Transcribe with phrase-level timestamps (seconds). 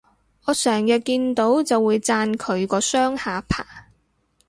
[0.45, 3.89] 我成日見到就會讚佢個雙下巴